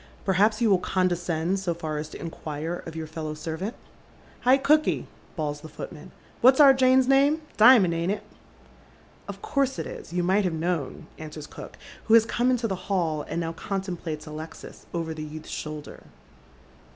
"Perhaps 0.25 0.61
you 0.63 0.71
will 0.71 0.79
condescend 0.79 1.61
BO 1.63 1.75
far 1.75 1.99
as 1.99 2.09
to 2.09 2.19
inquire 2.19 2.81
of 2.87 2.95
your 2.95 3.05
fellow 3.05 3.35
servant?"" 3.35 3.75
Hi, 4.45 4.57
cooky," 4.57 5.05
bawls 5.35 5.61
the'f 5.61 5.77
ootman," 5.77 6.09
what's 6.41 6.59
our 6.59 6.73
Jane's 6.73 7.07
name? 7.07 7.43
Dimond, 7.55 7.93
ain't 7.93 8.11
it?" 8.11 8.23
"Of 9.29 9.43
course 9.43 9.77
it 9.77 9.85
is. 9.85 10.11
You 10.11 10.23
might 10.23 10.43
have 10.43 10.53
known," 10.53 11.05
answers 11.19 11.45
cook, 11.45 11.77
who 12.05 12.15
has 12.15 12.25
come 12.25 12.49
into 12.49 12.67
the 12.67 12.89
hall, 12.89 13.21
and 13.29 13.39
now 13.39 13.53
contemplates 13.53 14.25
Alexis 14.25 14.87
over 14.91 15.13
the 15.13 15.21
youth's 15.23 15.49
shoulder. 15.51 16.01